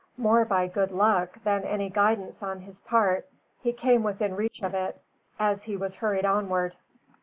More 0.17 0.45
by 0.45 0.65
good 0.65 0.89
luck, 0.91 1.37
than 1.43 1.63
any 1.63 1.87
guidance 1.91 2.41
on 2.41 2.61
his 2.61 2.79
part, 2.79 3.29
he 3.61 3.71
came 3.71 4.01
within 4.01 4.35
reach 4.35 4.63
of 4.63 4.73
it 4.73 4.99
as 5.37 5.61
he 5.65 5.77
was 5.77 5.93
hurried 5.93 6.25
onward. 6.25 6.75